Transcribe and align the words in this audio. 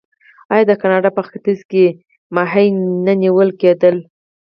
آیا 0.53 0.65
د 0.67 0.71
کاناډا 0.81 1.09
په 1.17 1.21
ختیځ 1.27 1.59
کې 1.71 1.85
کب 1.93 2.57
نه 3.05 3.13
نیول 3.21 3.49
کیدل؟ 3.61 3.95